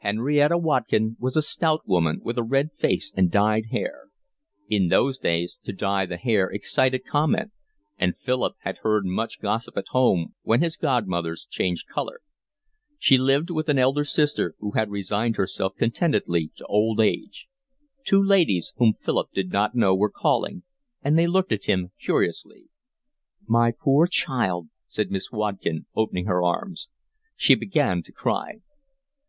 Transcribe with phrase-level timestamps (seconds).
[0.00, 4.08] Henrietta Watkin was a stout woman, with a red face and dyed hair.
[4.68, 7.52] In those days to dye the hair excited comment,
[7.96, 12.22] and Philip had heard much gossip at home when his godmother's changed colour.
[12.98, 17.46] She lived with an elder sister, who had resigned herself contentedly to old age.
[18.04, 20.64] Two ladies, whom Philip did not know, were calling,
[21.02, 22.64] and they looked at him curiously.
[23.46, 26.88] "My poor child," said Miss Watkin, opening her arms.
[27.36, 28.54] She began to cry.